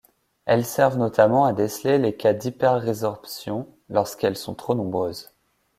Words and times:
Elles 0.47 0.65
servent 0.65 0.97
notamment 0.97 1.45
à 1.45 1.53
déceler 1.53 1.99
les 1.99 2.17
cas 2.17 2.33
d'hyper-résorption 2.33 3.67
lorsqu'elles 3.91 4.35
sont 4.35 4.55
trop 4.55 4.73
nombreuses. 4.73 5.31